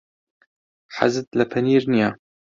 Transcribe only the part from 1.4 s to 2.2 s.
پەنیر نییە.